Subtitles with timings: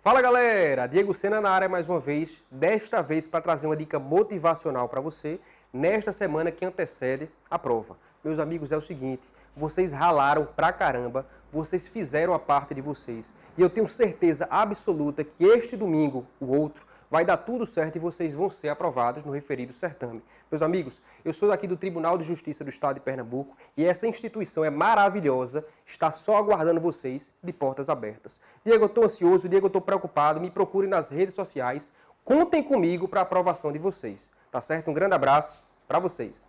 [0.00, 3.98] Fala galera, Diego Sena na área mais uma vez, desta vez para trazer uma dica
[3.98, 5.40] motivacional para você
[5.72, 7.96] nesta semana que antecede a prova.
[8.22, 13.34] Meus amigos, é o seguinte, vocês ralaram pra caramba, vocês fizeram a parte de vocês
[13.56, 17.98] e eu tenho certeza absoluta que este domingo, o outro, vai dar tudo certo e
[17.98, 20.22] vocês vão ser aprovados no referido certame.
[20.50, 24.06] Meus amigos, eu sou daqui do Tribunal de Justiça do Estado de Pernambuco e essa
[24.06, 28.40] instituição é maravilhosa, está só aguardando vocês de portas abertas.
[28.64, 31.92] Diego, eu estou ansioso, Diego, eu estou preocupado, me procurem nas redes sociais,
[32.24, 34.90] contem comigo para a aprovação de vocês, tá certo?
[34.90, 36.48] Um grande abraço para vocês.